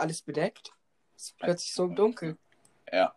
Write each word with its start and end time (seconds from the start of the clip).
alles 0.00 0.22
bedeckt. 0.22 0.72
Es 1.16 1.24
ist 1.24 1.38
plötzlich 1.38 1.72
so 1.72 1.86
dunkel. 1.86 2.36
Ja. 2.92 3.14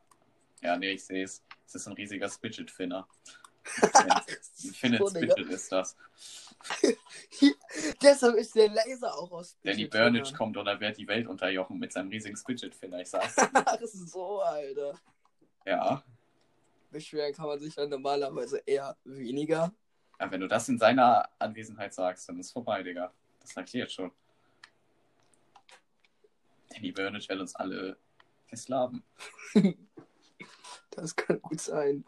Ja, 0.62 0.78
nee, 0.78 0.92
ich 0.92 1.04
sehe 1.04 1.24
es. 1.24 1.44
Es 1.66 1.76
ist 1.76 1.88
ein 1.88 1.94
riesiger 1.94 2.30
Spidget-Finner. 2.30 3.08
Ein 4.82 5.08
Spidget 5.08 5.50
ist 5.50 5.72
das. 5.72 5.96
Deshalb 8.02 8.36
ist 8.36 8.56
der 8.56 8.70
Laser 8.70 9.14
auch 9.16 9.32
aus 9.32 9.58
Danny 9.64 9.88
Burnage 9.88 10.34
kommt 10.34 10.58
oder 10.58 10.80
wird 10.80 10.98
die 10.98 11.08
Welt 11.08 11.28
unterjochen 11.28 11.80
mit 11.80 11.92
seinem 11.92 12.10
riesigen 12.10 12.36
Spidget-Finner. 12.36 13.02
Ich 13.02 13.10
sag's. 13.10 13.36
Ach 13.54 13.80
so, 13.82 14.42
Alter. 14.42 15.00
Ja. 15.66 16.04
Beschweren 16.92 17.34
kann 17.34 17.48
man 17.48 17.60
sich 17.60 17.74
dann 17.74 17.90
normalerweise 17.90 18.62
eher 18.66 18.96
weniger. 19.04 19.74
Ja, 20.20 20.30
wenn 20.32 20.42
du 20.42 20.48
das 20.48 20.70
in 20.70 20.78
seiner 20.78 21.30
Anwesenheit 21.40 21.94
sagst, 21.94 22.30
dann 22.30 22.40
ist 22.40 22.52
vorbei, 22.52 22.84
Digga. 22.84 23.14
Das 23.40 23.52
sag 23.52 23.66
ich 23.66 23.72
dir 23.72 23.80
jetzt 23.80 23.94
schon. 23.94 24.12
Danny 26.74 26.92
Burnage 26.92 27.30
will 27.30 27.42
uns 27.42 27.56
alle 27.56 27.98
versklaven. 28.48 29.04
Das 30.96 31.16
kann 31.16 31.42
gut 31.42 31.60
sein. 31.60 32.06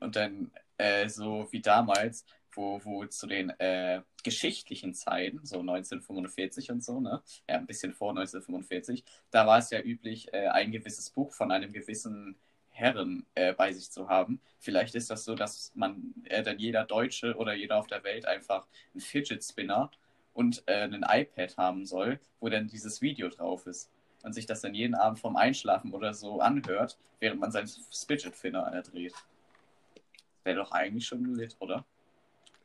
Und 0.00 0.16
dann 0.16 0.50
äh, 0.76 1.08
so 1.08 1.48
wie 1.50 1.62
damals, 1.62 2.26
wo, 2.52 2.78
wo 2.84 3.06
zu 3.06 3.26
den 3.26 3.50
äh, 3.58 4.02
geschichtlichen 4.22 4.94
Zeiten, 4.94 5.44
so 5.44 5.60
1945 5.60 6.70
und 6.72 6.84
so, 6.84 7.00
ne? 7.00 7.22
Ja, 7.48 7.56
ein 7.56 7.66
bisschen 7.66 7.94
vor 7.94 8.10
1945, 8.10 9.04
da 9.30 9.46
war 9.46 9.58
es 9.58 9.70
ja 9.70 9.80
üblich, 9.80 10.32
äh, 10.34 10.48
ein 10.48 10.72
gewisses 10.72 11.10
Buch 11.10 11.32
von 11.32 11.50
einem 11.50 11.72
gewissen 11.72 12.36
Herren 12.70 13.24
äh, 13.34 13.54
bei 13.54 13.72
sich 13.72 13.90
zu 13.90 14.08
haben. 14.08 14.40
Vielleicht 14.58 14.94
ist 14.94 15.10
das 15.10 15.24
so, 15.24 15.34
dass 15.34 15.72
man 15.74 16.12
äh, 16.24 16.42
dann 16.42 16.58
jeder 16.58 16.84
Deutsche 16.84 17.34
oder 17.36 17.54
jeder 17.54 17.78
auf 17.78 17.86
der 17.86 18.04
Welt 18.04 18.26
einfach 18.26 18.66
einen 18.92 19.00
Fidget 19.00 19.42
Spinner 19.42 19.90
und 20.36 20.62
äh, 20.66 20.82
einen 20.82 21.02
iPad 21.02 21.56
haben 21.56 21.86
soll, 21.86 22.20
wo 22.40 22.48
dann 22.50 22.68
dieses 22.68 23.00
Video 23.00 23.28
drauf 23.30 23.66
ist. 23.66 23.90
Und 24.22 24.32
sich 24.34 24.44
das 24.46 24.60
dann 24.60 24.74
jeden 24.74 24.94
Abend 24.94 25.18
vorm 25.18 25.36
Einschlafen 25.36 25.92
oder 25.94 26.12
so 26.12 26.40
anhört, 26.40 26.98
während 27.20 27.40
man 27.40 27.50
seinen 27.52 27.68
Fidget 27.68 28.36
Spinner 28.36 28.64
erdreht. 28.72 29.14
Wäre 30.44 30.56
doch 30.58 30.72
eigentlich 30.72 31.06
schon 31.06 31.24
lit, 31.34 31.56
oder? 31.60 31.84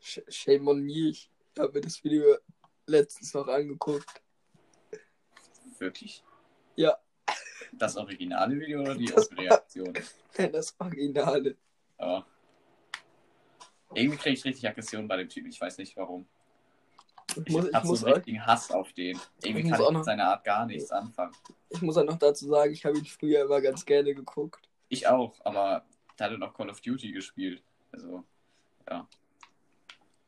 Sh- 0.02 0.24
Shame 0.30 0.68
on 0.68 0.82
me. 0.82 1.10
Ich 1.10 1.30
habe 1.58 1.72
mir 1.74 1.82
das 1.82 2.04
Video 2.04 2.36
letztens 2.88 3.34
noch 3.34 3.48
angeguckt. 3.48 4.22
Wirklich? 5.78 6.24
Ja. 6.76 6.98
Das 7.74 7.96
originale 7.96 8.60
Video 8.60 8.82
oder 8.82 8.96
die 8.96 9.06
Das- 9.16 9.32
Reaktion? 9.32 9.94
Das 10.36 10.76
Originale. 10.80 11.56
Ja. 12.00 12.26
Irgendwie 13.94 14.18
kriege 14.18 14.34
ich 14.36 14.46
richtig 14.46 14.68
Aggression 14.68 15.08
bei 15.08 15.18
dem 15.18 15.30
Typen. 15.30 15.50
Ich 15.50 15.62
weiß 15.62 15.78
nicht 15.78 15.96
warum. 15.96 16.28
Ich 17.46 17.50
muss, 17.54 17.68
ich, 17.68 17.74
habe 17.74 17.88
so 17.88 18.06
einen 18.06 18.16
richtigen 18.16 18.46
Hass 18.46 18.72
auf 18.72 18.92
den. 18.94 19.20
Irgendwie 19.44 19.70
kann 19.70 19.74
auch 19.80 19.86
ich 19.88 19.92
noch- 19.92 20.00
mit 20.00 20.06
seiner 20.06 20.28
Art 20.30 20.44
gar 20.44 20.66
nichts 20.66 20.92
anfangen. 20.92 21.34
ich 21.70 21.82
muss 21.82 21.98
auch 21.98 22.04
noch 22.04 22.18
dazu 22.18 22.48
sagen, 22.48 22.74
ich 22.74 22.86
habe 22.86 22.98
ihn 22.98 23.06
früher 23.06 23.44
immer 23.46 23.62
ganz 23.62 23.86
gerne 23.86 24.14
geguckt. 24.14 24.68
Ich 24.90 25.08
auch, 25.08 25.34
aber 25.46 25.86
da 26.18 26.26
hat 26.26 26.32
er 26.32 26.38
noch 26.38 26.54
Call 26.54 26.70
of 26.70 26.82
Duty 26.82 27.12
gespielt. 27.12 27.64
Also, 27.92 28.24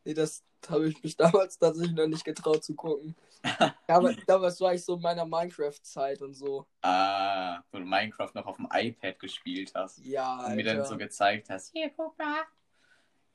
Nee, 0.06 0.14
das 0.14 0.44
habe 0.70 0.90
ich 0.90 1.02
mich 1.04 1.16
damals 1.18 1.58
tatsächlich 1.58 1.96
noch 1.96 2.08
nicht 2.08 2.26
getraut 2.26 2.64
zu 2.64 2.76
gucken. 2.76 3.16
damals, 3.88 4.18
damals 4.26 4.60
war 4.62 4.74
ich 4.74 4.84
so 4.84 4.96
in 4.96 5.02
meiner 5.02 5.26
Minecraft-Zeit 5.26 6.22
und 6.22 6.34
so. 6.34 6.66
ah, 6.82 7.60
wo 7.72 7.80
du 7.80 7.86
Minecraft 7.86 8.32
noch 8.34 8.46
auf 8.46 8.56
dem 8.58 8.68
iPad 8.72 9.20
gespielt 9.20 9.72
hast. 9.76 10.00
Ja, 10.06 10.46
Und 10.46 10.56
mir 10.56 10.64
dann 10.64 10.78
Alter. 10.78 10.90
so 10.90 10.98
gezeigt 10.98 11.50
hast. 11.50 11.72
Hier, 11.74 11.90
guck 11.96 12.18
mal. 12.18 12.44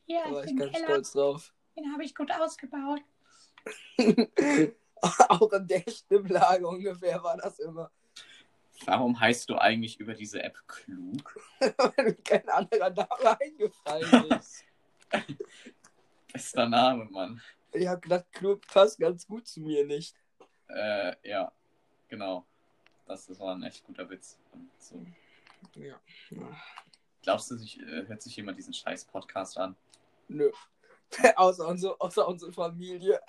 Hier, 0.06 0.22
da 0.24 0.30
war 0.32 0.40
ist 0.40 0.46
ich 0.46 0.50
ein 0.52 0.56
ganz 0.58 0.72
Keller. 0.72 0.84
stolz 0.86 1.12
drauf. 1.12 1.52
Den 1.76 1.92
habe 1.92 2.04
ich 2.04 2.14
gut 2.14 2.30
ausgebaut. 2.32 3.00
auch 5.28 5.52
in 5.52 5.66
der 5.66 5.84
Stimmlage 5.88 6.66
ungefähr 6.66 7.22
war 7.22 7.36
das 7.36 7.58
immer. 7.58 7.90
Warum 8.84 9.18
heißt 9.18 9.48
du 9.50 9.56
eigentlich 9.56 9.98
über 9.98 10.14
diese 10.14 10.42
App 10.42 10.56
klug? 10.66 11.36
Weil 11.60 12.04
mir 12.04 12.14
kein 12.14 12.48
anderer 12.48 12.90
Name 12.90 13.40
eingefallen 13.40 14.30
ist. 14.38 14.64
Bester 16.32 16.68
Name, 16.68 17.06
Mann. 17.06 17.40
Ich 17.72 17.86
habe 17.86 18.00
gedacht, 18.00 18.26
Klug 18.32 18.66
passt 18.68 18.98
ganz 18.98 19.26
gut 19.26 19.46
zu 19.46 19.60
mir 19.60 19.84
nicht. 19.84 20.14
Äh, 20.68 21.14
ja, 21.28 21.52
genau. 22.08 22.46
Das, 23.06 23.26
das 23.26 23.40
war 23.40 23.54
ein 23.54 23.62
echt 23.62 23.84
guter 23.84 24.08
Witz. 24.08 24.38
Und 24.52 24.70
so. 24.78 25.04
Ja. 25.74 26.00
Glaubst 27.22 27.50
du, 27.50 27.56
sich, 27.56 27.80
äh, 27.80 28.06
hört 28.06 28.22
sich 28.22 28.36
jemand 28.36 28.58
diesen 28.58 28.72
scheiß 28.72 29.06
Podcast 29.06 29.58
an? 29.58 29.76
Nö. 30.28 30.50
außer, 31.36 31.66
unsere, 31.66 32.00
außer 32.00 32.26
unsere 32.26 32.52
Familie. 32.52 33.20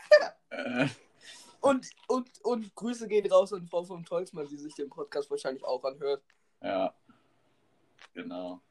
Äh, 0.50 0.88
Und, 1.62 1.90
und, 2.08 2.30
und 2.44 2.74
Grüße 2.76 3.08
gehen 3.08 3.30
raus 3.30 3.52
an 3.54 3.68
Frau 3.68 3.84
von 3.84 4.06
Tolzmann, 4.06 4.48
die 4.48 4.58
sich 4.58 4.74
den 4.76 4.90
Podcast 4.90 5.30
wahrscheinlich 5.30 5.64
auch 5.64 5.84
anhört. 5.84 6.24
ja, 6.62 6.94
genau. 8.14 8.62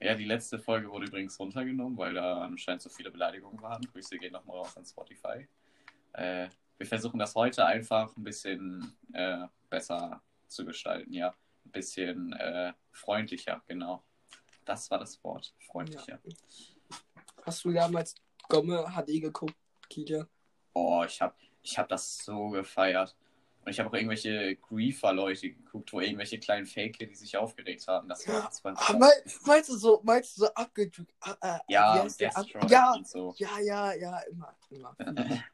Ja, 0.00 0.16
die 0.16 0.24
letzte 0.24 0.58
Folge 0.58 0.90
wurde 0.90 1.06
übrigens 1.06 1.38
runtergenommen, 1.38 1.96
weil 1.96 2.14
da 2.14 2.38
anscheinend 2.42 2.82
so 2.82 2.90
viele 2.90 3.12
Beleidigungen 3.12 3.62
waren. 3.62 3.86
Grüße 3.92 4.18
gehen 4.18 4.32
nochmal 4.32 4.56
raus 4.56 4.76
an 4.76 4.84
Spotify. 4.84 5.46
Äh, 6.14 6.48
wir 6.76 6.86
versuchen 6.86 7.20
das 7.20 7.36
heute 7.36 7.64
einfach 7.64 8.16
ein 8.16 8.24
bisschen 8.24 8.96
äh, 9.12 9.46
besser 9.70 10.20
zu 10.48 10.64
gestalten, 10.64 11.12
ja. 11.12 11.32
Ein 11.64 11.70
bisschen 11.70 12.32
äh, 12.32 12.72
freundlicher, 12.90 13.62
genau. 13.68 14.02
Das 14.64 14.90
war 14.90 14.98
das 14.98 15.22
Wort, 15.22 15.54
freundlicher. 15.68 16.18
Hast 17.42 17.64
du 17.64 17.72
damals 17.72 18.14
Gomme 18.48 18.84
HD 18.94 19.20
geguckt, 19.20 19.54
Kilian? 19.88 20.26
Oh, 20.74 21.04
ich 21.06 21.20
hab, 21.20 21.36
ich 21.62 21.78
hab 21.78 21.88
das 21.88 22.18
so 22.18 22.50
gefeiert. 22.50 23.16
Und 23.64 23.70
ich 23.70 23.78
habe 23.78 23.88
auch 23.90 23.94
irgendwelche 23.94 24.56
Griefer-Leute 24.56 25.50
geguckt, 25.50 25.92
wo 25.92 26.00
irgendwelche 26.00 26.38
kleinen 26.40 26.66
Fake, 26.66 26.98
die 26.98 27.14
sich 27.14 27.36
aufgeregt 27.36 27.86
haben. 27.86 28.08
Das 28.08 28.26
war, 28.26 28.42
das 28.42 28.64
war 28.64 28.74
Ah, 28.76 28.96
mein, 28.98 29.10
meinst 29.46 29.68
du 29.68 29.76
so, 29.76 30.00
meinst 30.02 30.36
du 30.36 30.40
so 30.42 30.54
abgedrückt? 30.54 31.12
Ah, 31.20 31.60
wie 31.68 31.72
ja, 31.74 32.06
ja, 32.68 32.92
und 32.92 33.06
so. 33.06 33.34
ja, 33.38 33.58
ja, 33.60 33.92
ja, 33.92 34.18
immer, 34.20 34.54
immer. 34.70 34.96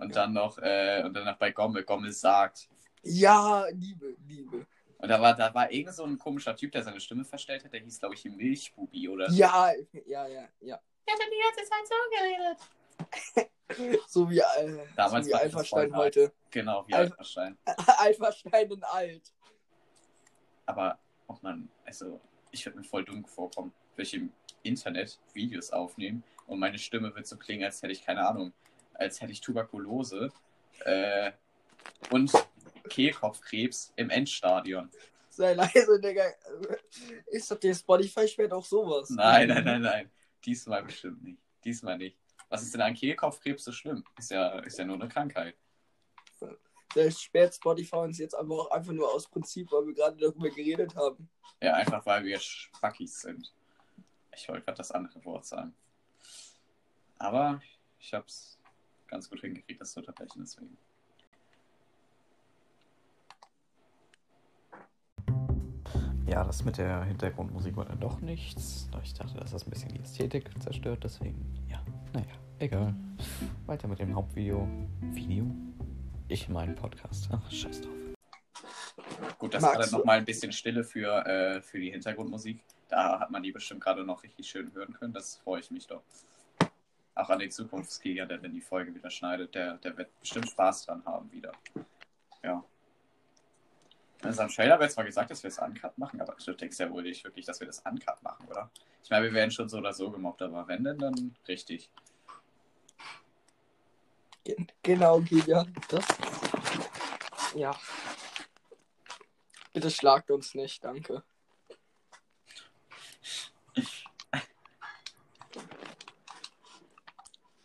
Und 0.00 0.16
dann 0.16 0.32
noch, 0.32 0.56
äh, 0.58 1.02
und 1.04 1.12
dann 1.12 1.26
noch 1.26 1.36
bei 1.36 1.50
Gomme, 1.50 1.84
Gomme 1.84 2.10
sagt. 2.10 2.70
Ja, 3.02 3.66
Liebe, 3.70 4.16
Liebe. 4.26 4.66
Und 5.00 5.08
da 5.08 5.20
war, 5.20 5.34
da 5.34 5.52
war 5.54 5.70
irgend 5.72 5.94
so 5.94 6.04
ein 6.04 6.18
komischer 6.18 6.54
Typ, 6.54 6.72
der 6.72 6.82
seine 6.82 7.00
Stimme 7.00 7.24
verstellt 7.24 7.64
hat, 7.64 7.72
der 7.72 7.80
hieß, 7.80 7.98
glaube 8.00 8.14
ich, 8.14 8.24
Milchbubi 8.24 9.08
oder 9.08 9.30
so. 9.30 9.36
Ja, 9.36 9.72
ja, 10.06 10.26
ja, 10.26 10.48
ja. 10.60 10.80
Der 11.06 11.14
hat 11.14 11.20
die 11.30 11.42
ganze 11.42 11.70
Zeit 11.70 11.86
so 11.88 11.94
geredet. 12.16 13.50
So 14.08 14.28
wie, 14.28 14.40
äh, 14.40 14.84
Damals 14.96 15.26
so 15.26 15.30
wie 15.30 15.34
Alpha-Stein 15.36 15.94
heute. 15.94 16.32
Genau, 16.50 16.84
wie 16.88 16.92
Alpha- 16.92 17.12
Alpha-Stein. 17.12 17.56
Alpha-Stein 17.98 18.68
in 18.68 18.82
alt. 18.82 19.32
Aber, 20.66 20.98
oh 21.28 21.36
man, 21.40 21.68
also, 21.84 22.20
ich 22.50 22.66
würde 22.66 22.78
mir 22.78 22.84
voll 22.84 23.04
dumm 23.04 23.24
vorkommen, 23.24 23.72
wenn 23.94 24.02
ich 24.04 24.14
im 24.14 24.32
Internet 24.64 25.20
Videos 25.34 25.70
aufnehmen 25.70 26.24
und 26.48 26.58
meine 26.58 26.78
Stimme 26.78 27.14
wird 27.14 27.28
so 27.28 27.36
klingen, 27.36 27.62
als 27.62 27.80
hätte 27.80 27.92
ich, 27.92 28.04
keine 28.04 28.26
Ahnung, 28.26 28.52
als 28.94 29.20
hätte 29.20 29.30
ich 29.30 29.40
Tuberkulose 29.40 30.30
äh, 30.80 31.30
und 32.10 32.32
Kehlkopfkrebs 32.88 33.92
im 33.96 34.10
Endstadion. 34.10 34.90
Sei 35.28 35.54
leise, 35.54 36.00
Digga. 36.00 36.24
Ist 37.26 37.50
doch 37.50 37.58
der 37.58 37.74
Spotify-Schwert 37.74 38.52
auch 38.52 38.64
sowas? 38.64 39.10
Nein, 39.10 39.48
nein, 39.48 39.64
nein, 39.64 39.82
nein. 39.82 40.10
Diesmal 40.44 40.82
bestimmt 40.82 41.22
nicht. 41.22 41.40
Diesmal 41.64 41.98
nicht. 41.98 42.18
Was 42.48 42.62
ist 42.62 42.74
denn 42.74 42.80
an 42.80 42.94
Kehlkopfkrebs 42.94 43.64
so 43.64 43.72
schlimm? 43.72 44.04
Ist 44.18 44.30
ja, 44.30 44.58
ist 44.60 44.78
ja 44.78 44.84
nur 44.84 44.96
eine 44.96 45.08
Krankheit. 45.08 45.56
Der 46.94 47.10
sperrt 47.12 47.54
Spotify 47.54 47.96
uns 47.96 48.18
jetzt 48.18 48.34
aber 48.34 48.62
auch 48.62 48.70
einfach 48.72 48.92
nur 48.92 49.12
aus 49.12 49.28
Prinzip, 49.28 49.70
weil 49.70 49.86
wir 49.86 49.94
gerade 49.94 50.16
darüber 50.16 50.50
geredet 50.50 50.96
haben. 50.96 51.30
Ja, 51.62 51.74
einfach 51.74 52.04
weil 52.04 52.24
wir 52.24 52.40
Spackis 52.40 53.20
sind. 53.20 53.54
Ich 54.34 54.48
wollte 54.48 54.64
gerade 54.64 54.78
das 54.78 54.90
andere 54.90 55.24
Wort 55.24 55.44
sagen. 55.46 55.74
Aber 57.18 57.62
ich 58.00 58.12
habe 58.12 58.26
es 58.26 58.58
ganz 59.06 59.28
gut 59.28 59.40
hingekriegt, 59.40 59.80
das 59.80 59.92
zu 59.92 60.00
unterbrechen, 60.00 60.40
deswegen. 60.40 60.76
Ja, 66.30 66.44
das 66.44 66.64
mit 66.64 66.78
der 66.78 67.02
Hintergrundmusik 67.02 67.76
war 67.76 67.86
dann 67.86 67.98
doch 67.98 68.20
nichts. 68.20 68.88
Ich 69.02 69.14
dachte, 69.14 69.36
dass 69.40 69.50
das 69.50 69.66
ein 69.66 69.70
bisschen 69.70 69.88
die 69.88 70.00
Ästhetik 70.00 70.48
zerstört, 70.62 71.02
deswegen, 71.02 71.44
ja, 71.68 71.82
naja, 72.12 72.26
egal. 72.60 72.94
Weiter 73.66 73.88
mit 73.88 73.98
dem 73.98 74.14
Hauptvideo. 74.14 74.68
Video? 75.10 75.44
Ich 76.28 76.48
meine 76.48 76.74
Podcast. 76.74 77.28
Ach, 77.32 77.50
scheiß 77.50 77.80
drauf. 77.80 77.94
Gut, 79.38 79.54
das 79.54 79.62
Magst 79.62 79.76
war 79.76 79.82
dann 79.82 79.90
nochmal 79.90 80.18
ein 80.18 80.24
bisschen 80.24 80.52
Stille 80.52 80.84
für, 80.84 81.26
äh, 81.26 81.60
für 81.62 81.80
die 81.80 81.90
Hintergrundmusik. 81.90 82.62
Da 82.88 83.18
hat 83.18 83.32
man 83.32 83.42
die 83.42 83.50
bestimmt 83.50 83.80
gerade 83.80 84.04
noch 84.04 84.22
richtig 84.22 84.48
schön 84.48 84.72
hören 84.72 84.92
können. 84.92 85.12
Das 85.12 85.38
freue 85.38 85.58
ich 85.58 85.72
mich 85.72 85.88
doch. 85.88 86.02
Auch 87.16 87.28
an 87.28 87.40
den 87.40 87.50
Zukunftskrieger, 87.50 88.26
der 88.26 88.38
dann 88.38 88.52
die 88.52 88.60
Folge 88.60 88.94
wieder 88.94 89.10
schneidet, 89.10 89.56
der, 89.56 89.78
der 89.78 89.98
wird 89.98 90.20
bestimmt 90.20 90.48
Spaß 90.48 90.86
dran 90.86 91.02
haben 91.04 91.32
wieder. 91.32 91.50
Ja. 92.44 92.62
Also 94.22 94.42
am 94.42 94.48
Trailer 94.48 94.78
wird 94.78 94.92
zwar 94.92 95.04
gesagt, 95.04 95.30
dass 95.30 95.42
wir 95.42 95.48
es 95.48 95.58
uncut 95.58 95.96
machen, 95.96 96.20
aber 96.20 96.36
du 96.44 96.52
denkst 96.52 96.78
ja 96.78 96.90
wohl 96.90 97.02
nicht 97.02 97.24
wirklich, 97.24 97.46
dass 97.46 97.58
wir 97.60 97.66
das 97.66 97.80
uncut 97.80 98.22
machen, 98.22 98.46
oder? 98.48 98.70
Ich 99.02 99.10
meine, 99.10 99.24
wir 99.26 99.32
werden 99.32 99.50
schon 99.50 99.68
so 99.68 99.78
oder 99.78 99.94
so 99.94 100.10
gemobbt, 100.10 100.42
aber 100.42 100.68
wenn 100.68 100.84
denn, 100.84 100.98
dann 100.98 101.34
richtig. 101.48 101.90
Gen 104.44 104.70
genau, 104.82 105.20
Kilian. 105.20 105.74
Das. 105.88 106.04
Ja. 107.54 107.78
Bitte 109.72 109.90
schlagt 109.90 110.30
uns 110.30 110.54
nicht, 110.54 110.84
danke. 110.84 111.22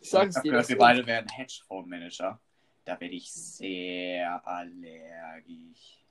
Ich 0.00 0.10
sag 0.10 0.28
es 0.28 0.36
dir. 0.36 0.42
gehört, 0.42 0.62
das 0.62 0.68
wir 0.68 0.78
beide 0.78 1.06
werden 1.06 1.28
Hedgefondsmanager. 1.28 2.40
Da 2.84 3.00
werde 3.00 3.14
ich 3.14 3.32
sehr 3.32 4.46
allergisch. 4.46 6.05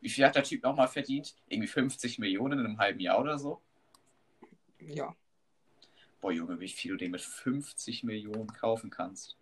Wie 0.00 0.08
viel 0.08 0.24
hat 0.24 0.36
der 0.36 0.44
Typ 0.44 0.62
nochmal 0.62 0.88
verdient? 0.88 1.34
Irgendwie 1.48 1.68
50 1.68 2.18
Millionen 2.18 2.60
in 2.60 2.66
einem 2.66 2.78
halben 2.78 3.00
Jahr 3.00 3.20
oder 3.20 3.38
so? 3.38 3.60
Ja. 4.78 5.14
Boah, 6.20 6.32
Junge, 6.32 6.60
wie 6.60 6.68
viel 6.68 6.92
du 6.92 6.96
den 6.96 7.10
mit 7.12 7.20
50 7.20 8.04
Millionen 8.04 8.48
kaufen 8.48 8.90
kannst. 8.90 9.36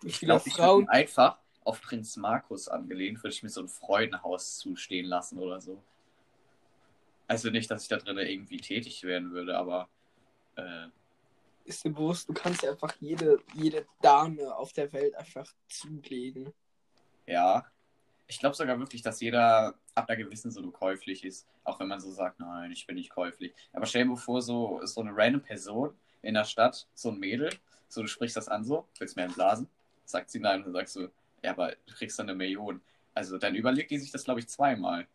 Wie 0.00 0.08
Ich 0.08 0.20
glaube, 0.20 0.42
ich 0.46 0.54
würde 0.54 0.66
Frauen. 0.66 0.82
ihn 0.84 0.88
einfach 0.88 1.38
auf 1.64 1.80
Prinz 1.80 2.16
Markus 2.16 2.68
angelehnt, 2.68 3.18
würde 3.22 3.34
ich 3.34 3.42
mir 3.42 3.48
so 3.48 3.60
ein 3.62 3.68
Freudenhaus 3.68 4.58
zustehen 4.58 5.06
lassen 5.06 5.38
oder 5.38 5.60
so. 5.60 5.82
Also 7.28 7.50
nicht, 7.50 7.70
dass 7.70 7.84
ich 7.84 7.88
da 7.88 7.96
drin 7.98 8.18
irgendwie 8.18 8.58
tätig 8.58 9.04
werden 9.04 9.30
würde, 9.32 9.56
aber 9.56 9.88
äh, 10.56 10.88
Ist 11.64 11.84
dir 11.84 11.90
bewusst, 11.90 12.28
du 12.28 12.34
kannst 12.34 12.62
ja 12.62 12.72
einfach 12.72 12.94
jede, 13.00 13.38
jede 13.54 13.86
Dame 14.00 14.54
auf 14.54 14.72
der 14.72 14.92
Welt 14.92 15.14
einfach 15.14 15.50
zulegen. 15.68 16.52
Ja. 17.26 17.64
Ich 18.26 18.38
glaube 18.38 18.56
sogar 18.56 18.78
wirklich, 18.78 19.02
dass 19.02 19.20
jeder 19.20 19.74
ab 19.94 20.08
einer 20.08 20.16
gewissen 20.16 20.50
Summe 20.50 20.72
käuflich 20.72 21.24
ist. 21.24 21.46
Auch 21.64 21.80
wenn 21.80 21.88
man 21.88 22.00
so 22.00 22.10
sagt, 22.10 22.40
nein, 22.40 22.72
ich 22.72 22.86
bin 22.86 22.96
nicht 22.96 23.10
käuflich. 23.10 23.52
Aber 23.72 23.86
stell 23.86 24.04
dir 24.04 24.10
mal 24.10 24.16
vor, 24.16 24.40
so, 24.40 24.80
so 24.84 25.00
eine 25.00 25.14
random 25.14 25.42
Person 25.42 25.94
in 26.22 26.34
der 26.34 26.44
Stadt, 26.44 26.86
so 26.94 27.10
ein 27.10 27.18
Mädel, 27.18 27.50
so 27.88 28.00
du 28.02 28.08
sprichst 28.08 28.36
das 28.36 28.48
an 28.48 28.64
so, 28.64 28.88
willst 28.98 29.16
mir 29.16 29.24
entblasen? 29.24 29.68
Sagt 30.04 30.30
sie 30.30 30.40
nein 30.40 30.60
und 30.60 30.66
dann 30.66 30.72
sagst 30.72 30.96
du, 30.96 31.10
ja, 31.42 31.50
aber 31.50 31.74
du 31.86 31.94
kriegst 31.94 32.18
dann 32.18 32.28
eine 32.28 32.36
Million. 32.36 32.80
Also 33.14 33.38
dann 33.38 33.54
überlegt 33.54 33.90
die 33.90 33.98
sich 33.98 34.10
das, 34.10 34.24
glaube 34.24 34.40
ich, 34.40 34.48
zweimal. 34.48 35.06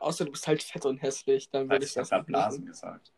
Außer 0.00 0.24
du 0.24 0.32
bist 0.32 0.46
halt 0.46 0.62
fett 0.62 0.84
und 0.84 0.98
hässlich, 0.98 1.48
dann 1.50 1.70
würde 1.70 1.84
ich 1.84 1.90
ich 1.90 1.94
das 1.94 2.10
nicht 2.10 2.26
Blasen 2.26 2.66
gesagt. 2.66 3.12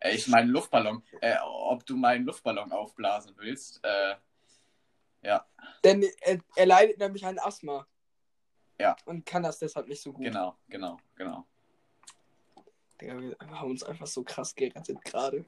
Äh, 0.00 0.14
ich 0.14 0.28
meine 0.28 0.50
Luftballon. 0.50 1.02
Äh, 1.20 1.36
ob 1.42 1.84
du 1.86 1.96
meinen 1.96 2.24
Luftballon 2.24 2.72
aufblasen 2.72 3.34
willst, 3.36 3.80
äh, 3.82 4.14
ja, 5.24 5.46
Denn 5.82 6.04
er, 6.20 6.38
er 6.54 6.66
leidet 6.66 6.98
nämlich 6.98 7.24
an 7.24 7.38
Asthma. 7.38 7.86
Ja. 8.78 8.96
Und 9.04 9.24
kann 9.24 9.42
das 9.42 9.58
deshalb 9.58 9.88
nicht 9.88 10.02
so 10.02 10.12
gut. 10.12 10.24
genau, 10.24 10.56
genau, 10.68 10.98
genau. 11.14 11.46
Digga, 13.00 13.18
wir 13.18 13.36
haben 13.40 13.70
uns 13.70 13.82
einfach 13.82 14.06
so 14.06 14.22
krass 14.22 14.54
gerettet 14.54 15.02
gerade. 15.04 15.44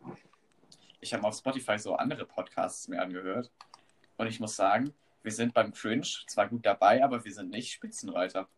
Ich 1.01 1.13
habe 1.13 1.27
auf 1.27 1.37
Spotify 1.37 1.79
so 1.79 1.95
andere 1.95 2.25
Podcasts 2.25 2.89
mir 2.89 3.01
angehört. 3.01 3.51
Und 4.17 4.27
ich 4.27 4.41
muss 4.41 4.57
sagen, 4.57 4.95
wir 5.23 5.33
sind 5.33 5.55
beim 5.55 5.73
Cringe 5.73 6.07
zwar 6.27 6.49
gut 6.49 6.65
dabei, 6.65 7.05
aber 7.05 7.25
wir 7.25 7.33
sind 7.33 7.51
nicht 7.51 7.73
Spitzenreiter. 7.73 8.49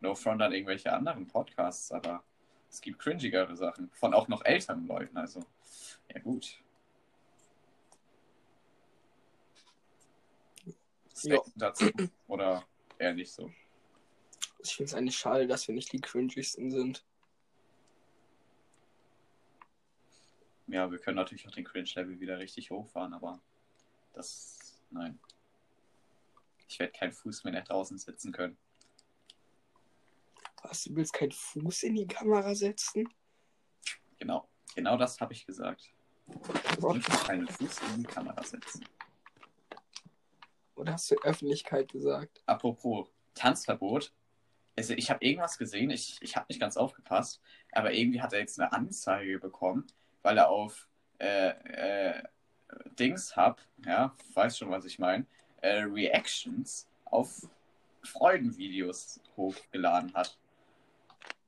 No 0.00 0.14
front 0.14 0.40
an 0.42 0.52
irgendwelche 0.52 0.92
anderen 0.92 1.26
Podcasts, 1.26 1.90
aber 1.90 2.22
es 2.70 2.80
gibt 2.80 2.98
cringigere 2.98 3.56
Sachen. 3.56 3.90
Von 3.92 4.14
auch 4.14 4.28
noch 4.28 4.44
älteren 4.44 4.86
Leuten, 4.86 5.16
also. 5.16 5.40
Ja, 6.12 6.20
gut. 6.20 6.62
Statement 11.18 11.52
dazu. 11.56 11.90
Oder 12.26 12.66
eher 12.98 13.14
nicht 13.14 13.32
so. 13.32 13.50
Ich 14.60 14.74
finde 14.74 14.90
es 14.90 14.94
eigentlich 14.94 15.18
schade, 15.18 15.46
dass 15.46 15.68
wir 15.68 15.74
nicht 15.74 15.92
die 15.92 16.00
cringigsten 16.00 16.70
sind. 16.70 17.04
Ja, 20.66 20.90
wir 20.90 20.98
können 20.98 21.16
natürlich 21.16 21.46
auch 21.48 21.52
den 21.52 21.64
Cringe-Level 21.64 22.20
wieder 22.20 22.38
richtig 22.38 22.70
hochfahren, 22.70 23.14
aber 23.14 23.40
das. 24.12 24.82
Nein. 24.90 25.18
Ich 26.68 26.78
werde 26.78 26.92
keinen 26.92 27.12
Fuß 27.12 27.44
mehr 27.44 27.54
nach 27.54 27.64
draußen 27.64 27.96
sitzen 27.98 28.32
können. 28.32 28.58
Was, 30.62 30.84
du 30.84 30.94
willst 30.96 31.14
keinen 31.14 31.32
Fuß 31.32 31.84
in 31.84 31.94
die 31.94 32.06
Kamera 32.06 32.54
setzen? 32.54 33.08
Genau. 34.18 34.48
Genau 34.74 34.96
das 34.96 35.20
habe 35.20 35.32
ich 35.32 35.46
gesagt. 35.46 35.90
Ich 36.26 36.80
möchte 36.80 37.10
keinen 37.26 37.48
Fuß 37.48 37.80
in 37.94 38.02
die 38.02 38.08
Kamera 38.08 38.42
setzen. 38.42 38.84
Oder 40.78 40.92
hast 40.92 41.10
du 41.10 41.16
Öffentlichkeit 41.22 41.90
gesagt? 41.92 42.42
Apropos 42.46 43.08
Tanzverbot. 43.34 44.12
Also 44.76 44.94
ich 44.94 45.10
habe 45.10 45.24
irgendwas 45.24 45.58
gesehen, 45.58 45.90
ich, 45.90 46.18
ich 46.20 46.36
habe 46.36 46.46
nicht 46.48 46.60
ganz 46.60 46.76
aufgepasst, 46.76 47.40
aber 47.72 47.92
irgendwie 47.92 48.22
hat 48.22 48.32
er 48.32 48.38
jetzt 48.38 48.60
eine 48.60 48.72
Anzeige 48.72 49.40
bekommen, 49.40 49.86
weil 50.22 50.38
er 50.38 50.50
auf 50.50 50.88
äh, 51.18 51.48
äh, 51.48 52.22
Dings 52.98 53.36
Hub, 53.36 53.60
ja, 53.84 54.14
weiß 54.34 54.56
schon, 54.56 54.70
was 54.70 54.84
ich 54.84 55.00
meine, 55.00 55.26
äh, 55.62 55.80
Reactions 55.80 56.86
auf 57.06 57.48
Freudenvideos 58.04 59.20
hochgeladen 59.36 60.14
hat. 60.14 60.38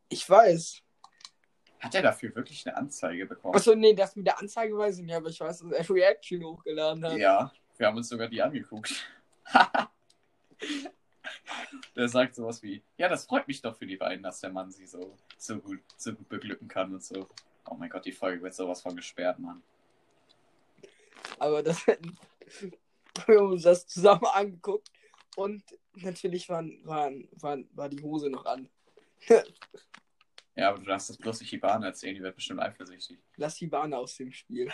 Ich 0.09 0.29
weiß. 0.29 0.83
Hat 1.79 1.95
er 1.95 2.03
dafür 2.03 2.35
wirklich 2.35 2.67
eine 2.67 2.77
Anzeige 2.77 3.27
bekommen? 3.27 3.55
Achso, 3.55 3.75
nee, 3.77 3.95
das 3.95 4.17
mit 4.17 4.27
der 4.27 4.39
Anzeige 4.41 4.77
weiß 4.77 4.99
ich 4.99 5.05
nicht, 5.05 5.15
aber 5.15 5.29
ich 5.29 5.41
weiß, 5.41 5.61
dass 5.61 5.71
er 5.71 5.95
Reaction 5.95 6.45
hochgeladen 6.45 7.05
hat. 7.05 7.17
Ja, 7.17 7.53
wir 7.79 7.87
haben 7.87 7.97
uns 7.97 8.09
sogar 8.09 8.29
die 8.29 8.43
angeguckt. 8.43 9.07
der 11.97 12.09
sagt 12.09 12.35
sowas 12.35 12.63
wie, 12.63 12.83
ja, 12.97 13.09
das 13.09 13.27
freut 13.27 13.47
mich 13.49 13.61
doch 13.61 13.77
für 13.77 13.87
die 13.87 13.97
beiden, 13.97 14.23
dass 14.23 14.41
der 14.41 14.51
Mann 14.51 14.71
sie 14.71 14.87
so, 14.87 15.17
so, 15.39 15.59
gut, 15.59 15.81
so 15.97 16.15
gut 16.15 16.29
beglücken 16.29 16.69
kann 16.69 16.93
und 16.93 17.03
so. 17.03 17.29
Oh 17.69 17.75
mein 17.75 17.91
Gott, 17.91 18.05
die 18.05 18.13
Folge 18.13 18.43
wird 18.43 18.55
sowas 18.55 18.83
von 18.83 18.97
gesperrt, 18.97 19.39
Mann. 19.39 19.63
Aber 21.39 21.63
das 21.63 21.87
wir 23.27 23.39
haben 23.39 23.53
uns 23.53 23.63
das 23.63 23.87
zusammen 23.87 24.27
angeguckt 24.33 24.91
und 25.37 25.63
natürlich 25.95 26.49
waren, 26.49 26.81
waren, 26.85 27.29
waren, 27.33 27.69
war 27.73 27.89
die 27.89 28.03
Hose 28.03 28.31
noch 28.31 28.47
an. 28.47 28.69
Ja, 30.57 30.71
aber 30.71 30.79
du 30.81 30.85
darfst 30.85 31.09
das 31.09 31.17
bloß 31.17 31.41
nicht 31.41 31.53
Ibane 31.55 31.87
erzählen, 31.87 32.15
die 32.17 32.21
wird 32.21 32.35
bestimmt 32.35 32.61
eifersüchtig. 32.61 33.19
Lass 33.37 33.55
die 33.55 33.69
Bahn 33.69 33.95
aus 33.95 34.17
dem 34.17 34.31
Spiel. 34.31 34.71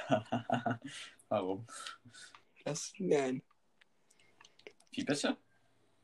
Warum? 1.28 1.64
Das, 2.64 2.92
nein. 2.98 3.42
Wie 4.96 5.04
bitte? 5.04 5.37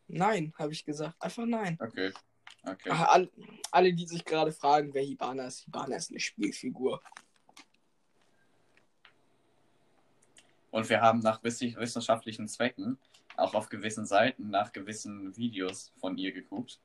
Nein, 0.09 0.53
habe 0.59 0.73
ich 0.73 0.85
gesagt. 0.85 1.17
Einfach 1.21 1.47
nein. 1.47 1.79
Okay. 1.81 2.13
Okay. 2.65 2.91
Ach, 2.93 3.09
alle, 3.09 3.31
alle, 3.71 3.93
die 3.93 4.07
sich 4.07 4.25
gerade 4.25 4.53
fragen, 4.53 4.93
wer 4.95 5.03
Hibana 5.03 5.47
ist, 5.47 5.65
Hibana 5.65 5.97
ist 5.97 6.11
eine 6.11 6.21
Spielfigur. 6.21 7.03
Und 10.71 10.89
wir 10.89 11.01
haben 11.01 11.21
nach 11.21 11.43
wiss- 11.43 11.61
wissenschaftlichen 11.61 12.47
Zwecken 12.49 12.99
auch 13.37 13.55
auf 13.55 13.69
gewissen 13.71 14.05
Seiten 14.07 14.51
nach 14.51 14.73
gewissen 14.73 15.35
Videos 15.37 15.91
von 15.99 16.17
ihr 16.19 16.33
geguckt. 16.33 16.79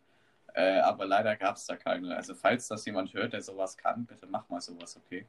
Äh, 0.53 0.79
aber 0.79 1.05
leider 1.05 1.35
gab 1.35 1.57
es 1.57 1.65
da 1.65 1.75
keine. 1.75 2.15
Also 2.15 2.33
falls 2.33 2.67
das 2.69 2.85
jemand 2.85 3.13
hört, 3.13 3.33
der 3.33 3.41
sowas 3.41 3.77
kann, 3.77 4.05
bitte 4.05 4.25
mach 4.25 4.47
mal 4.49 4.61
sowas, 4.61 4.97
okay? 4.97 5.27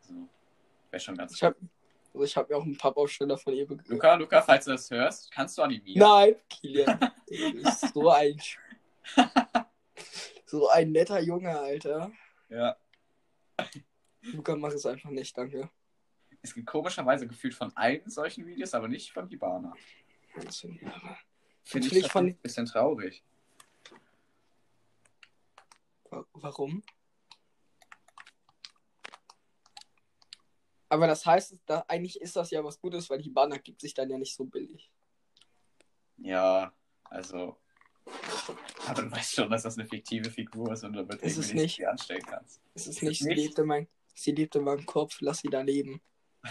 Also, 0.00 0.28
wäre 0.90 1.00
schon 1.00 1.16
ganz 1.16 1.32
Ich 1.34 1.42
habe 1.42 1.56
also 2.12 2.24
ich 2.24 2.36
hab 2.36 2.48
mir 2.48 2.56
auch 2.56 2.62
einen 2.64 2.76
Pappaufsteller 2.76 3.36
von 3.38 3.52
ihr 3.54 3.66
bekommen. 3.66 3.84
Luca, 3.88 4.14
Luca, 4.14 4.42
falls 4.42 4.64
du 4.64 4.72
das 4.72 4.90
hörst, 4.90 5.30
kannst 5.30 5.56
du 5.58 5.62
animieren? 5.62 5.98
Nein, 6.00 6.34
Kilian. 6.48 6.98
Du 7.28 7.52
bist 7.62 7.92
so 7.94 8.08
ein. 8.10 8.40
so 10.46 10.68
ein 10.70 10.92
netter 10.92 11.20
Junge, 11.20 11.58
Alter. 11.58 12.10
Ja. 12.48 12.76
Luca, 14.22 14.56
mach 14.56 14.72
es 14.72 14.86
einfach 14.86 15.10
nicht, 15.10 15.36
danke. 15.36 15.68
Es 16.40 16.54
gibt 16.54 16.66
komischerweise 16.66 17.26
gefühlt 17.26 17.54
von 17.54 17.70
allen 17.76 18.08
solchen 18.08 18.46
Videos, 18.46 18.72
aber 18.72 18.88
nicht 18.88 19.12
von 19.12 19.28
Hibana. 19.28 19.74
Finde 21.64 21.86
ich 21.88 21.96
ich 21.96 22.10
von- 22.10 22.28
ein 22.28 22.36
bisschen 22.38 22.64
traurig. 22.66 23.22
Wa- 26.10 26.24
Warum? 26.32 26.82
Aber 30.88 31.06
das 31.06 31.24
heißt, 31.26 31.56
da, 31.66 31.84
eigentlich 31.88 32.20
ist 32.20 32.36
das 32.36 32.50
ja 32.50 32.64
was 32.64 32.80
Gutes, 32.80 33.08
weil 33.10 33.20
Hibana 33.22 33.58
gibt 33.58 33.80
sich 33.80 33.94
dann 33.94 34.08
ja 34.10 34.16
nicht 34.18 34.34
so 34.34 34.44
billig. 34.44 34.90
Ja, 36.16 36.72
also. 37.04 37.56
Aber 38.86 39.02
du 39.02 39.10
weißt 39.10 39.34
schon, 39.34 39.50
dass 39.50 39.64
das 39.64 39.76
eine 39.78 39.86
fiktive 39.86 40.30
Figur 40.30 40.72
ist 40.72 40.82
und 40.84 40.94
damit 40.94 41.14
Ist 41.22 41.36
irgendwie 41.36 41.54
nicht. 41.54 41.62
nicht 41.62 41.76
viel 41.76 41.86
anstellen 41.86 42.22
kannst. 42.24 42.60
Es 42.74 42.86
ist 42.86 42.96
Ist 42.96 43.02
nicht, 43.02 43.12
es 43.12 43.18
sie 43.18 43.28
nicht? 43.28 43.36
lebt 43.44 43.58
in 43.58 43.66
mein, 43.66 43.86
sie 44.14 44.32
lebt 44.32 44.56
in 44.56 44.64
meinem 44.64 44.86
Kopf, 44.86 45.18
lass 45.20 45.38
sie 45.40 45.48
da 45.50 45.60
leben. 45.60 46.00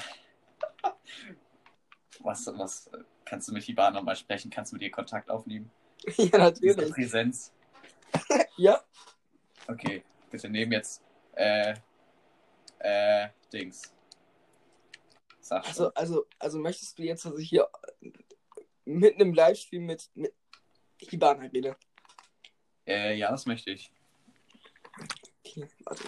Was, 2.20 2.48
was, 2.58 2.89
kannst 3.25 3.48
du 3.48 3.53
mit 3.53 3.63
Hibana 3.63 4.01
mal 4.01 4.15
sprechen? 4.15 4.50
Kannst 4.50 4.72
du 4.72 4.75
mit 4.75 4.82
ihr 4.84 4.91
Kontakt 4.91 5.29
aufnehmen? 5.29 5.70
ja, 6.06 6.15
Diese 6.15 6.38
natürlich. 6.38 6.94
Präsenz. 6.94 7.53
Ja, 8.58 8.82
Okay, 9.67 10.03
bitte 10.32 10.50
nehmen 10.50 10.72
jetzt, 10.72 11.03
äh, 11.36 11.75
äh, 12.79 13.27
Dings. 13.53 13.94
Also, 15.49 15.93
also, 15.93 16.25
also 16.39 16.59
möchtest 16.59 16.97
du 16.97 17.03
jetzt, 17.03 17.25
dass 17.25 17.37
ich 17.37 17.49
hier 17.49 17.67
mitten 18.85 19.21
im 19.21 19.33
Livestream 19.33 19.85
mit, 19.85 20.09
mit 20.15 20.33
Hibana 20.99 21.41
halt 21.41 21.53
rede? 21.53 21.75
Äh, 22.85 23.15
ja, 23.15 23.31
das 23.31 23.45
möchte 23.45 23.71
ich. 23.71 23.91
Okay, 25.45 25.67
warte. 25.83 26.03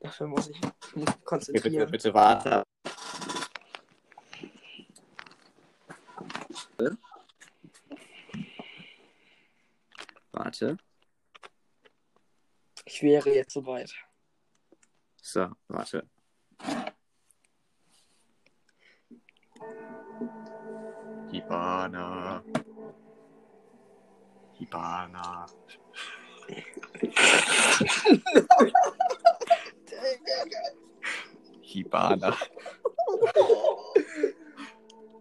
Dafür 0.00 0.26
muss 0.26 0.48
ich 0.48 0.60
mich 0.94 1.24
konzentrieren. 1.24 1.90
Bitte, 1.90 2.10
bitte 2.10 2.14
warte. 2.14 2.62
Warte. 10.32 10.76
Ich 12.84 13.02
wäre 13.02 13.34
jetzt 13.34 13.52
soweit. 13.52 13.94
So, 15.22 15.50
warte. 15.68 16.08
Hibana. 24.68 25.46
Hibana. 31.62 32.34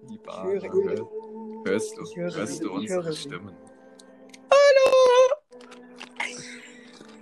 Hibana. 0.09 0.61
Hör- 0.61 1.09
Hörst 1.65 1.97
du, 1.97 2.03
höre 2.15 2.33
hörst 2.35 2.61
du 2.63 2.71
unsere 2.71 3.03
höre. 3.03 3.13
Stimmen? 3.13 3.55
Hallo! 4.51 4.91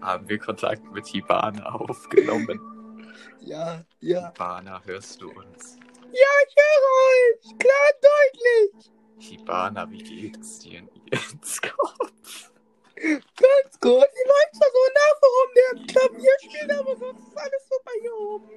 Haben 0.02 0.28
wir 0.28 0.40
Kontakt 0.40 0.84
mit 0.92 1.08
Hibana 1.08 1.76
aufgenommen? 1.76 2.60
Ja, 3.40 3.84
ja. 4.00 4.28
Hibana, 4.30 4.82
hörst 4.86 5.22
du 5.22 5.30
uns? 5.30 5.78
Ja, 6.12 6.32
ich 6.48 6.56
höre 6.58 6.88
euch! 7.08 7.58
Klar 7.60 7.88
und 7.94 8.04
deutlich! 8.04 8.92
Hibana, 9.20 9.90
wie 9.90 10.04
geht 10.04 10.38
es 10.40 10.60
dir 10.60 10.80
ins 10.80 11.62
Kopf? 11.62 12.52
Ganz 12.96 13.80
gut, 13.80 13.92
ihr 13.94 14.28
läuft 14.28 14.54
da 14.60 14.68
so 14.72 14.84
nach, 14.94 15.18
warum 15.22 15.50
der 15.56 15.72
Klavier 15.88 16.36
spielt, 16.44 16.72
aber 16.72 16.96
sonst 16.96 17.28
ist 17.28 17.38
alles 17.38 17.68
super 17.70 17.92
hier 18.00 18.16
oben. 18.16 18.50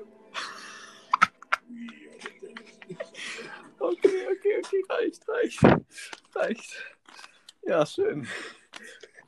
Okay, 3.78 4.26
okay, 4.30 4.62
okay, 4.64 4.82
reicht, 4.88 5.28
reicht. 5.28 5.60
Reicht. 6.34 6.84
Ja, 7.62 7.86
schön. 7.86 8.28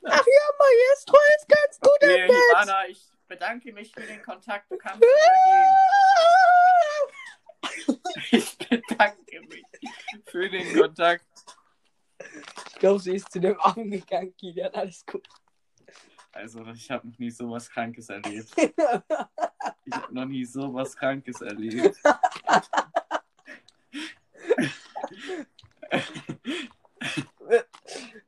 Ach 0.03 0.25
ja, 0.25 0.49
Maestro 0.59 1.17
ist 1.37 1.47
ganz 1.49 1.79
gut 1.79 1.97
im 2.01 2.09
Okay, 2.09 2.27
Bett. 2.27 2.35
Hibana, 2.49 2.87
ich 2.87 3.03
bedanke 3.27 3.73
mich 3.73 3.91
für 3.93 4.01
den 4.01 4.21
Kontakt. 4.21 4.71
Du 4.71 4.77
kannst 4.77 5.01
wieder 5.01 5.07
gehen. 5.09 5.86
Ich 8.31 8.57
bedanke 8.57 9.41
mich 9.47 9.65
für 10.25 10.49
den 10.49 10.79
Kontakt. 10.79 11.25
Ich 12.69 12.75
glaube, 12.79 12.99
sie 12.99 13.15
ist 13.15 13.31
zu 13.31 13.39
dem 13.39 13.59
Arm 13.59 13.89
gegangen, 13.89 14.35
Kilian, 14.35 14.73
alles 14.73 15.05
gut. 15.05 15.27
Also, 16.31 16.65
ich 16.67 16.91
habe 16.91 17.07
noch 17.07 17.17
nie 17.17 17.31
sowas 17.31 17.69
Krankes 17.69 18.09
erlebt. 18.09 18.49
Ich 19.89 19.93
habe 19.95 20.13
noch 20.13 20.25
nie 20.25 20.43
sowas 20.43 20.95
Krankes 20.97 21.39
erlebt. 21.39 21.97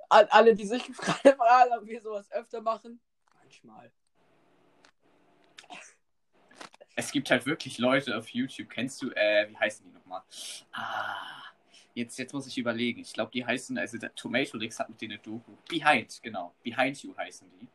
An 0.08 0.26
alle, 0.30 0.56
die 0.56 0.66
sich 0.66 0.86
gerade 0.86 1.36
fragen, 1.36 1.74
ob 1.78 1.86
wir 1.86 2.02
sowas 2.02 2.32
öfter 2.32 2.62
machen. 2.62 3.02
Es 7.00 7.12
gibt 7.14 7.32
halt 7.32 7.46
wirklich 7.46 7.78
Leute 7.78 8.18
auf 8.18 8.28
YouTube. 8.30 8.70
Kennst 8.70 9.02
du, 9.02 9.10
äh, 9.12 9.48
wie 9.50 9.56
heißen 9.58 9.86
die 9.86 9.92
nochmal? 9.94 10.22
Ah, 10.74 11.16
jetzt, 11.94 12.20
jetzt 12.20 12.34
muss 12.34 12.46
ich 12.46 12.58
überlegen. 12.58 13.00
Ich 13.00 13.14
glaube, 13.14 13.32
die 13.32 13.46
heißen, 13.46 13.78
also 13.78 13.98
der 13.98 14.14
Tomato 14.16 14.58
Leaks 14.58 14.80
hat 14.80 14.90
mit 14.90 15.00
denen 15.00 15.14
eine 15.14 15.22
Doku. 15.22 15.54
Behind, 15.70 16.22
genau. 16.22 16.54
Behind 16.62 17.02
You 17.02 17.16
heißen 17.16 17.50
die. 17.60 17.68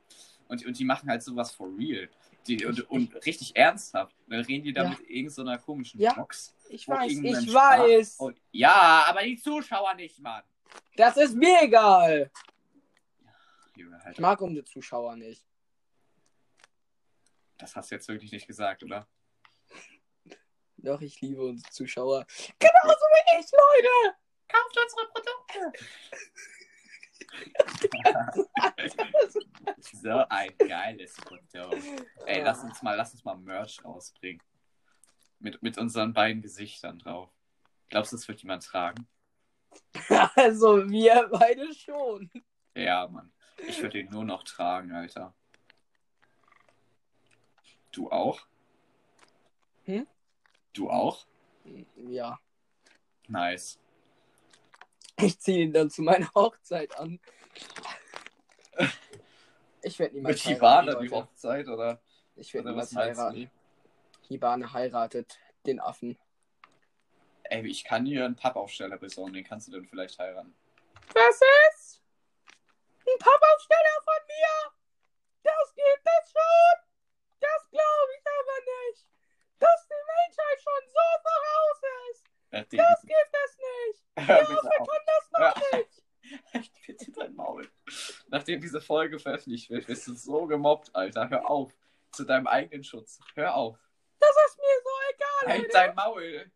Und, 0.48 0.66
und 0.66 0.78
die 0.78 0.84
machen 0.84 1.08
halt 1.08 1.22
sowas 1.22 1.52
for 1.52 1.68
real. 1.78 2.06
Die, 2.46 2.66
und, 2.66 2.80
und 2.90 3.14
richtig 3.24 3.56
ernsthaft. 3.56 4.14
Und 4.26 4.34
dann 4.34 4.44
reden 4.44 4.62
die 4.64 4.74
da 4.74 4.82
Ja. 4.84 4.90
mit 4.90 5.00
irgendeiner 5.08 5.58
so 5.58 5.64
komischen 5.64 5.98
Ja. 6.00 6.12
Box. 6.12 6.54
Ich 6.68 6.86
weiß, 6.86 7.10
ich 7.12 7.50
Sprach- 7.50 7.78
weiß. 7.78 8.16
Und, 8.18 8.36
ja, 8.52 9.04
aber 9.08 9.22
die 9.22 9.38
Zuschauer 9.38 9.94
nicht, 9.94 10.18
Mann. 10.18 10.42
Das 10.96 11.16
ist 11.16 11.34
mir 11.34 11.62
egal. 11.62 12.30
Junge, 13.74 13.98
halt, 14.04 14.14
Ich 14.16 14.20
mag 14.20 14.38
unsere 14.42 14.64
Zuschauer 14.66 15.16
nicht. 15.16 15.42
das 17.56 17.74
hast 17.74 17.90
du 17.90 17.94
jetzt 17.94 18.08
wirklich 18.08 18.30
nicht 18.32 18.46
gesagt, 18.46 18.82
oder? 18.82 19.06
Doch, 20.84 21.00
ich 21.00 21.20
liebe 21.22 21.42
unsere 21.42 21.70
Zuschauer. 21.72 22.26
Genauso 22.58 23.00
wie 23.00 23.40
ich, 23.40 23.50
Leute. 23.52 24.16
Kauft 24.48 24.78
unsere 24.84 25.06
Produkte. 25.08 25.72
so 29.80 30.24
ein 30.28 30.50
geiles 30.58 31.14
Produkt. 31.16 31.54
Ey, 32.26 32.38
Ja. 32.38 32.44
lass 32.44 32.62
uns 32.62 32.82
mal, 32.82 32.94
lass 32.96 33.12
uns 33.12 33.24
mal 33.24 33.36
Merch 33.36 33.82
rausbringen. 33.84 34.42
Mit, 35.38 35.62
mit 35.62 35.78
unseren 35.78 36.12
beiden 36.12 36.42
Gesichtern 36.42 36.98
drauf. 36.98 37.30
Glaubst 37.88 38.12
du, 38.12 38.16
das 38.16 38.28
wird 38.28 38.42
jemand 38.42 38.64
tragen? 38.64 39.06
Also, 40.36 40.88
wir 40.88 41.28
beide 41.32 41.72
schon. 41.74 42.30
Ja, 42.74 43.08
Mann. 43.08 43.32
Ich 43.66 43.80
würde 43.80 43.98
den 44.02 44.10
nur 44.10 44.24
noch 44.24 44.42
tragen, 44.44 44.92
Alter. 44.92 45.34
Du 47.92 48.10
auch? 48.10 48.40
Du 50.74 50.90
auch? 50.90 51.26
Ja. 51.96 52.38
Nice. 53.28 53.78
Ich 55.16 55.38
ziehe 55.40 55.62
ihn 55.62 55.72
dann 55.72 55.88
zu 55.88 56.02
meiner 56.02 56.28
Hochzeit 56.34 56.98
an. 56.98 57.20
Ich 59.82 59.98
werde 59.98 60.16
niemals 60.16 60.44
Mit 60.44 60.56
heiraten, 60.56 60.88
Hibana 60.88 61.00
die. 61.00 61.10
Hochzeit 61.10 61.68
oder, 61.68 62.02
Ich 62.36 62.52
werde 62.52 62.70
niemals 62.70 62.94
heiraten. 62.94 63.50
Hibane 64.28 64.72
heiratet 64.72 65.38
den 65.64 65.78
Affen. 65.80 66.18
Ey, 67.44 67.66
ich 67.66 67.84
kann 67.84 68.04
dir 68.04 68.24
einen 68.24 68.34
Pappaufsteller 68.36 68.98
besorgen, 68.98 69.34
den 69.34 69.44
kannst 69.44 69.68
du 69.68 69.72
dann 69.72 69.86
vielleicht 69.86 70.18
heiraten. 70.18 70.54
Was 71.12 71.40
ist? 71.70 72.02
Ein 73.06 73.18
Pappaufsteller 73.18 74.02
von 74.02 74.26
mir? 74.26 74.72
Das 75.42 75.74
gibt 75.74 76.02
es 76.04 76.32
schon? 76.32 76.88
Das 77.40 77.70
glaube 77.70 78.12
ich 78.18 78.24
aber 78.26 78.90
nicht. 78.90 79.13
Dass 79.64 79.88
die 79.88 79.94
Menschheit 79.94 80.60
schon 80.62 80.88
so 80.88 81.06
voraus 81.22 81.80
ist. 82.12 82.24
Nachdem, 82.50 82.78
Das 82.78 83.00
gibt 83.02 83.34
es 83.44 83.58
nicht. 83.58 84.28
Hör 84.28 84.38
Ja, 84.50 84.58
auf. 84.58 84.88
können 84.88 85.06
das 85.06 85.30
noch 85.30 85.40
Ja. 85.72 85.78
nicht. 85.78 86.02
Echt, 86.52 86.86
bitte 86.86 87.12
dein 87.12 87.34
Maul. 87.34 87.70
Nachdem 88.28 88.60
diese 88.60 88.80
Folge 88.80 89.18
veröffentlicht 89.18 89.68
wird, 89.70 89.86
wirst 89.88 90.06
du 90.06 90.14
so 90.14 90.46
gemobbt, 90.46 90.94
Alter. 90.94 91.28
Hör 91.28 91.50
auf. 91.50 91.72
Zu 92.12 92.24
deinem 92.24 92.46
eigenen 92.46 92.82
Schutz. 92.84 93.18
Hör 93.34 93.54
auf. 93.54 93.76
Das 94.20 94.30
ist 94.46 94.56
mir 94.58 94.82
so 94.82 94.90
egal. 95.14 95.58
Halt 95.58 95.74
dein 95.74 95.94
Maul. 95.94 96.50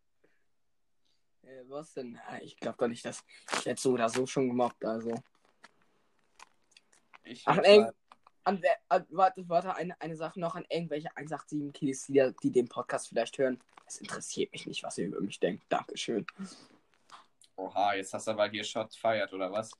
Äh, 1.42 1.62
was 1.68 1.92
denn? 1.94 2.14
Ja, 2.14 2.38
Ich 2.40 2.56
glaube 2.56 2.78
gar 2.78 2.88
nicht, 2.88 3.04
dass 3.04 3.24
ich 3.58 3.66
werde 3.66 3.80
so 3.80 3.90
oder 3.92 4.08
so 4.08 4.24
schon 4.26 4.48
gemobbt. 4.48 4.84
Also. 4.84 5.14
Ich 7.24 7.42
Ach, 7.46 7.58
ey. 7.58 7.84
An, 8.48 8.62
an, 8.88 9.06
warte, 9.10 9.46
warte, 9.46 9.74
eine, 9.74 10.00
eine 10.00 10.16
Sache 10.16 10.40
noch 10.40 10.54
an 10.54 10.64
irgendwelche 10.70 11.14
187 11.14 11.70
Kiddies, 11.74 12.06
die, 12.06 12.32
die 12.42 12.50
den 12.50 12.66
Podcast 12.66 13.08
vielleicht 13.08 13.36
hören. 13.36 13.60
Es 13.86 13.98
interessiert 13.98 14.50
mich 14.52 14.66
nicht, 14.66 14.82
was 14.82 14.96
ihr 14.96 15.08
über 15.08 15.20
mich 15.20 15.38
denkt. 15.38 15.64
Dankeschön. 15.68 16.26
Oha, 17.56 17.92
jetzt 17.92 18.14
hast 18.14 18.26
du 18.26 18.30
aber 18.30 18.48
hier 18.48 18.64
Shot 18.64 18.96
feiert, 18.96 19.34
oder 19.34 19.52
was? 19.52 19.70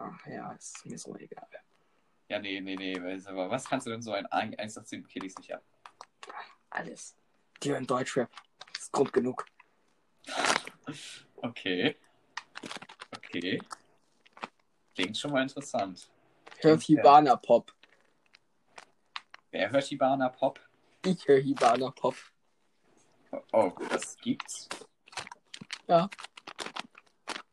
Ach 0.00 0.26
ja, 0.26 0.52
ist 0.52 0.86
mir 0.86 0.96
so 0.96 1.14
egal. 1.16 1.46
Ja, 2.30 2.38
nee, 2.38 2.58
nee, 2.62 2.74
nee. 2.74 2.98
Aber 3.26 3.50
was 3.50 3.68
kannst 3.68 3.86
du 3.86 3.90
denn 3.90 4.00
so 4.00 4.12
ein 4.12 4.24
187 4.24 5.06
Kiddies 5.06 5.36
nicht 5.36 5.52
ab? 5.52 5.62
Alles. 6.70 7.14
Die 7.62 7.70
hören 7.70 7.86
Deutschrap. 7.86 8.30
Das 8.72 8.84
ist 8.84 8.92
Grund 8.92 9.12
genug. 9.12 9.44
Okay. 11.36 11.94
Okay. 13.14 13.60
Klingt 14.94 15.18
schon 15.18 15.32
mal 15.32 15.42
interessant. 15.42 16.08
Hört 16.64 16.82
Hibana 16.82 17.36
Pop. 17.36 17.74
Wer 19.50 19.70
hört 19.70 19.84
Hibana 19.84 20.30
Pop? 20.30 20.58
Ich 21.04 21.28
höre 21.28 21.40
Hibana 21.40 21.90
Pop. 21.90 22.14
Oh, 23.52 23.70
das 23.90 24.16
gibt's. 24.16 24.70
Ja. 25.86 26.08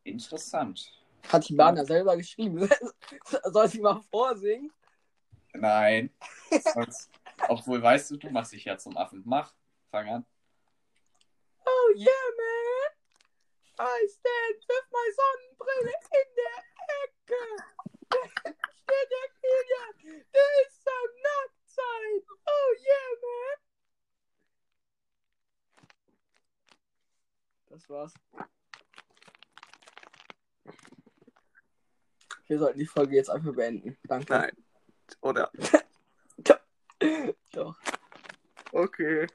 Interessant. 0.02 0.90
Hat 1.28 1.44
Hibana 1.44 1.84
selber 1.84 2.16
geschrieben. 2.16 2.66
Soll 3.44 3.68
sie 3.68 3.82
mal 3.82 4.00
vorsingen? 4.10 4.72
Nein. 5.52 6.08
Sonst, 6.72 7.10
obwohl, 7.48 7.82
weißt 7.82 8.12
du, 8.12 8.16
du 8.16 8.30
machst 8.30 8.52
dich 8.52 8.64
ja 8.64 8.78
zum 8.78 8.96
Affen. 8.96 9.20
Mach. 9.26 9.52
Fang 9.90 10.08
an. 10.08 10.26
Oh 11.66 11.92
yeah, 11.94 12.06
man. 12.38 12.92
I 13.78 14.08
stand 14.08 14.64
with 14.68 14.88
my 14.90 15.12
Sonnenbrille 15.18 15.92
in 16.12 16.28
der 16.38 16.56
Ecke. 18.48 18.62
Kilian, 19.40 20.24
der 20.32 20.50
ist 20.66 20.86
am 20.86 21.10
Nacktsein. 21.22 22.12
Oh 22.46 22.70
yeah, 22.78 23.10
man. 23.22 23.56
Das 27.70 27.88
war's. 27.88 28.14
Wir 32.46 32.58
sollten 32.58 32.78
die 32.78 32.86
Folge 32.86 33.16
jetzt 33.16 33.30
einfach 33.30 33.54
beenden. 33.54 33.96
Danke. 34.04 34.32
Nein. 34.32 34.56
Oder? 35.20 35.50
Doch. 37.52 37.78
Okay. 38.72 39.26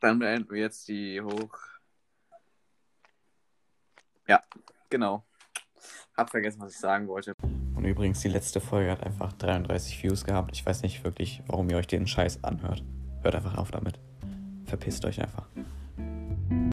Dann 0.00 0.18
beenden 0.18 0.50
wir 0.50 0.60
jetzt 0.60 0.86
die 0.88 1.20
hoch. 1.20 1.58
Ja, 4.28 4.42
genau. 4.88 5.26
hab 6.16 6.30
vergessen, 6.30 6.60
was 6.60 6.72
ich 6.74 6.78
sagen 6.78 7.08
wollte. 7.08 7.34
Und 7.82 7.88
übrigens, 7.88 8.20
die 8.20 8.28
letzte 8.28 8.60
Folge 8.60 8.92
hat 8.92 9.02
einfach 9.02 9.32
33 9.32 10.04
Views 10.04 10.24
gehabt. 10.24 10.52
Ich 10.54 10.64
weiß 10.64 10.82
nicht 10.82 11.02
wirklich, 11.02 11.42
warum 11.48 11.68
ihr 11.68 11.76
euch 11.78 11.88
den 11.88 12.06
Scheiß 12.06 12.44
anhört. 12.44 12.84
Hört 13.22 13.34
einfach 13.34 13.58
auf 13.58 13.72
damit. 13.72 13.98
Verpisst 14.66 15.04
euch 15.04 15.20
einfach. 15.20 15.48